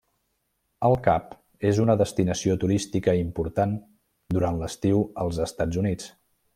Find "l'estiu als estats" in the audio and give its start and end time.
4.65-5.83